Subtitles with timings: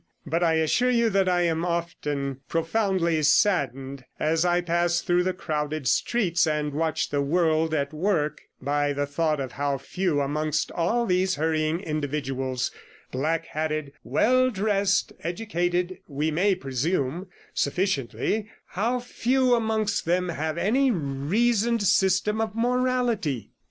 [0.25, 5.31] But I assure you that I am often profoundly saddened, as I pass through the
[5.33, 10.71] crowded streets and watch the world at work, by the thought of how few amongst
[10.71, 12.71] all these hurrying individuals,
[13.11, 20.89] black hatted, well dressed, educated we may presume sufficiently, how few amongst them have any
[20.89, 23.51] reasoned system of morality.